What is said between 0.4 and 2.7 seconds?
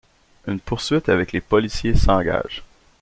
Une poursuite avec les policiers s'engage.